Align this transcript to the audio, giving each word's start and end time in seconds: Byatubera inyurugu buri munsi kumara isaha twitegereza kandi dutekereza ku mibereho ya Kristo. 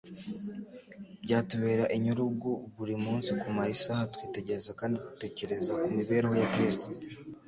Byatubera 1.23 1.85
inyurugu 1.97 2.49
buri 2.75 2.95
munsi 3.03 3.29
kumara 3.39 3.71
isaha 3.75 4.03
twitegereza 4.13 4.71
kandi 4.79 4.95
dutekereza 5.05 5.71
ku 5.81 5.87
mibereho 5.97 6.35
ya 6.41 6.49
Kristo. 6.53 6.87